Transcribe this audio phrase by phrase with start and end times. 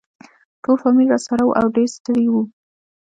[0.63, 2.41] ټول فامیل راسره وو او ډېر ستړي وو.